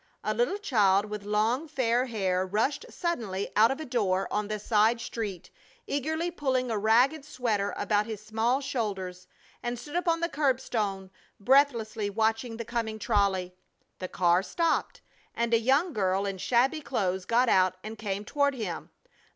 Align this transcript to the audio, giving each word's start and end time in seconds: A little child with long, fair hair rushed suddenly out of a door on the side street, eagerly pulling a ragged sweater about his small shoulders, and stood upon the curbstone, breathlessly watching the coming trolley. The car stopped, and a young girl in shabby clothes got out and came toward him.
A 0.23 0.33
little 0.33 0.57
child 0.57 1.05
with 1.05 1.25
long, 1.25 1.67
fair 1.67 2.07
hair 2.07 2.43
rushed 2.43 2.87
suddenly 2.89 3.51
out 3.55 3.69
of 3.69 3.79
a 3.79 3.85
door 3.85 4.27
on 4.33 4.47
the 4.47 4.57
side 4.57 4.99
street, 4.99 5.51
eagerly 5.85 6.31
pulling 6.31 6.71
a 6.71 6.77
ragged 6.79 7.23
sweater 7.23 7.71
about 7.77 8.07
his 8.07 8.19
small 8.19 8.61
shoulders, 8.61 9.27
and 9.61 9.77
stood 9.77 9.95
upon 9.95 10.19
the 10.19 10.27
curbstone, 10.27 11.11
breathlessly 11.39 12.09
watching 12.09 12.57
the 12.57 12.65
coming 12.65 12.97
trolley. 12.97 13.53
The 13.99 14.07
car 14.07 14.41
stopped, 14.41 15.01
and 15.35 15.53
a 15.53 15.59
young 15.59 15.93
girl 15.93 16.25
in 16.25 16.39
shabby 16.39 16.81
clothes 16.81 17.25
got 17.25 17.47
out 17.47 17.75
and 17.83 17.95
came 17.95 18.25
toward 18.25 18.55
him. 18.55 18.89